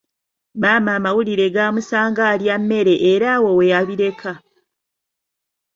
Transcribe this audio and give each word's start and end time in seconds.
Maama 0.61 0.89
amawulire 0.97 1.45
gaamusanga 1.55 2.21
alya 2.31 2.55
mmere 2.61 2.95
era 3.11 3.27
awo 3.35 3.49
weyabireka. 3.57 4.31